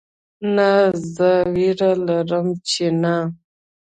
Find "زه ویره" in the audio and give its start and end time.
1.13-1.91